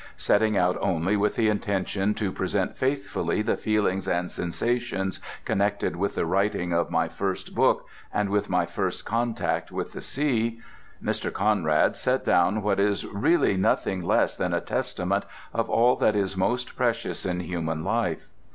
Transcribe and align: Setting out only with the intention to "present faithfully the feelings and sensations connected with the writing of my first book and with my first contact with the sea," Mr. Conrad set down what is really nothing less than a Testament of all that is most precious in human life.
Setting 0.17 0.57
out 0.57 0.79
only 0.81 1.15
with 1.15 1.35
the 1.35 1.47
intention 1.47 2.15
to 2.15 2.31
"present 2.31 2.75
faithfully 2.75 3.43
the 3.43 3.55
feelings 3.55 4.07
and 4.07 4.31
sensations 4.31 5.19
connected 5.45 5.95
with 5.95 6.15
the 6.15 6.25
writing 6.25 6.73
of 6.73 6.89
my 6.89 7.07
first 7.07 7.53
book 7.53 7.85
and 8.11 8.31
with 8.31 8.49
my 8.49 8.65
first 8.65 9.05
contact 9.05 9.71
with 9.71 9.91
the 9.91 10.01
sea," 10.01 10.59
Mr. 11.03 11.31
Conrad 11.31 11.95
set 11.95 12.25
down 12.25 12.63
what 12.63 12.79
is 12.79 13.05
really 13.05 13.55
nothing 13.57 14.01
less 14.03 14.35
than 14.35 14.55
a 14.55 14.59
Testament 14.61 15.23
of 15.53 15.69
all 15.69 15.95
that 15.97 16.15
is 16.15 16.35
most 16.35 16.75
precious 16.75 17.23
in 17.23 17.39
human 17.41 17.83
life. 17.83 18.27